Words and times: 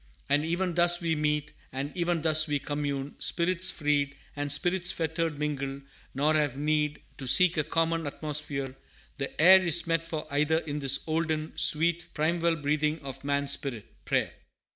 "And 0.29 0.43
even 0.43 0.73
thus 0.73 0.99
we 0.99 1.13
meet, 1.15 1.53
And 1.71 1.95
even 1.95 2.23
thus 2.23 2.47
we 2.47 2.57
commune! 2.57 3.13
spirits 3.19 3.69
freed 3.69 4.15
And 4.35 4.51
spirits 4.51 4.91
fettered 4.91 5.37
mingle, 5.37 5.81
nor 6.15 6.33
have 6.33 6.57
need 6.57 7.03
To 7.19 7.27
seek 7.27 7.55
a 7.55 7.63
common 7.63 8.07
atmosphere, 8.07 8.75
the 9.19 9.39
air 9.39 9.61
Is 9.61 9.85
meet 9.85 10.07
for 10.07 10.25
either 10.31 10.57
in 10.57 10.79
this 10.79 11.01
olden, 11.05 11.53
sweet, 11.55 12.07
Primeval 12.15 12.55
breathing 12.55 12.97
of 13.01 13.23
Man's 13.23 13.51
spirit, 13.51 14.03
Prayer!" 14.03 14.33